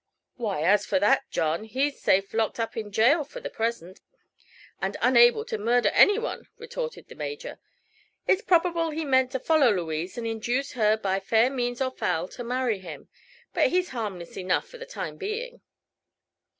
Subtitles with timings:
[0.35, 4.01] "Why, as for that, John, he's safe locked up in jail for the present,
[4.81, 7.59] and unable to murder anyone," retorted the Major.
[8.25, 12.27] "It's probable he meant to follow Louise, and induce her by fair means or foul
[12.29, 13.09] to marry him.
[13.53, 15.61] But he's harmless enough for the time being."